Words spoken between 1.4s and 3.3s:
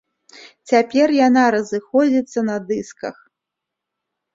разыходзіцца на дысках.